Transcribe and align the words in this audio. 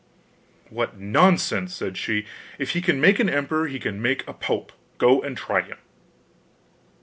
'What 0.71 0.99
nonsense!' 0.99 1.75
said 1.75 1.95
she; 1.95 2.25
'if 2.57 2.71
he 2.71 2.81
can 2.81 2.99
make 2.99 3.19
an 3.19 3.29
emperor, 3.29 3.67
he 3.67 3.77
can 3.79 4.01
make 4.01 4.27
a 4.27 4.33
pope: 4.33 4.71
go 4.97 5.21
and 5.21 5.37
try 5.37 5.61
him. 5.61 5.77